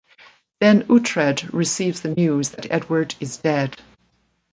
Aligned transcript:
Then 0.59 0.85
Uhtred 0.85 1.53
receives 1.53 2.01
the 2.01 2.09
news 2.15 2.49
that 2.49 2.71
Edward 2.71 3.13
is 3.19 3.37
dead. 3.37 3.79